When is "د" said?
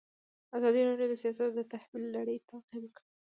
1.11-1.13, 1.55-1.59